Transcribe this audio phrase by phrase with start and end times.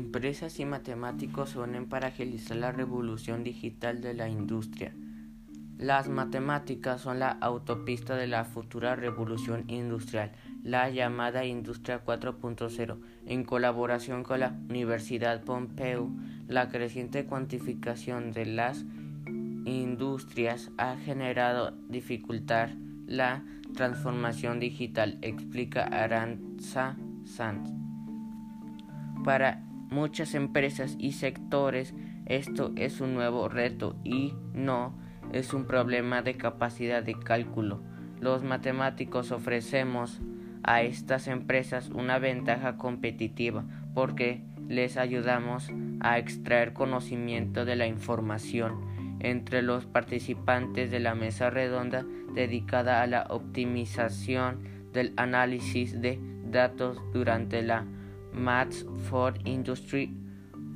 [0.00, 4.94] Empresas y matemáticos se unen para agilizar la revolución digital de la industria.
[5.76, 10.32] Las matemáticas son la autopista de la futura revolución industrial,
[10.62, 12.98] la llamada Industria 4.0.
[13.26, 16.10] En colaboración con la Universidad Pompeu,
[16.48, 18.86] la creciente cuantificación de las
[19.66, 22.74] industrias ha generado dificultar
[23.06, 23.44] la
[23.74, 27.70] transformación digital, explica Aranza Sanz.
[29.22, 31.94] Para muchas empresas y sectores
[32.26, 34.96] esto es un nuevo reto y no
[35.32, 37.82] es un problema de capacidad de cálculo.
[38.20, 40.20] Los matemáticos ofrecemos
[40.62, 43.64] a estas empresas una ventaja competitiva
[43.94, 51.50] porque les ayudamos a extraer conocimiento de la información entre los participantes de la mesa
[51.50, 54.62] redonda dedicada a la optimización
[54.92, 57.86] del análisis de datos durante la
[58.32, 60.14] Maths for Industry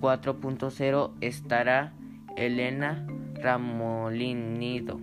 [0.00, 1.94] 4.0 estará
[2.36, 5.00] Elena Ramolinido,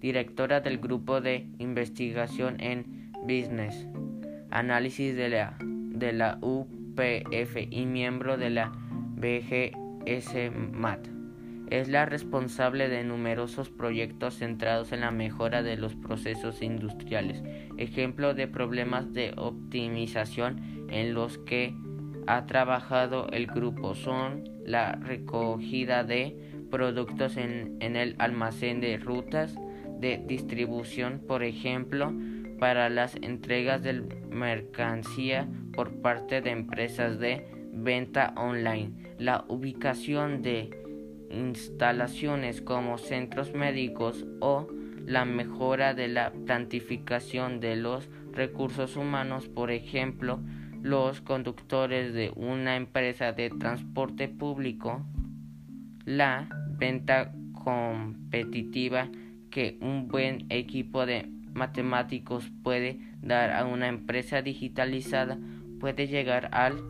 [0.00, 3.86] directora del grupo de investigación en Business
[4.50, 8.72] Análisis de la, UPF y miembro de la
[9.16, 11.08] BGS MAT.
[11.70, 17.44] Es la responsable de numerosos proyectos centrados en la mejora de los procesos industriales.
[17.78, 21.74] Ejemplo de problemas de optimización en los que
[22.26, 26.36] ha trabajado el grupo son la recogida de
[26.70, 29.56] productos en, en el almacén de rutas
[29.98, 32.12] de distribución, por ejemplo,
[32.58, 40.70] para las entregas de mercancía por parte de empresas de venta online, la ubicación de
[41.30, 44.68] instalaciones como centros médicos o
[45.06, 50.40] la mejora de la plantificación de los recursos humanos, por ejemplo,
[50.82, 55.04] los conductores de una empresa de transporte público,
[56.04, 59.08] la venta competitiva
[59.50, 65.38] que un buen equipo de matemáticos puede dar a una empresa digitalizada
[65.80, 66.82] puede llegar al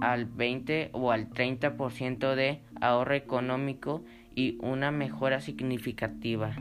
[0.00, 4.02] al 20 o al 30% de ahorro económico
[4.34, 6.56] y una mejora significativa.